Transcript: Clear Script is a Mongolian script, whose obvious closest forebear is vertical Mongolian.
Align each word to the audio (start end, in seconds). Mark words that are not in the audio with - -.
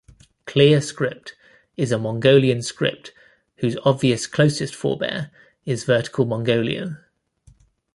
Clear 0.47 0.81
Script 0.81 1.35
is 1.77 1.91
a 1.91 1.99
Mongolian 1.99 2.63
script, 2.63 3.13
whose 3.57 3.77
obvious 3.85 4.25
closest 4.25 4.73
forebear 4.73 5.29
is 5.63 5.83
vertical 5.83 6.25
Mongolian. 6.25 6.97